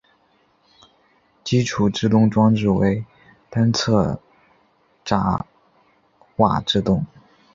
[1.43, 3.05] 基础制动装置为
[3.51, 4.19] 单侧
[5.05, 5.45] 闸
[6.37, 7.05] 瓦制动。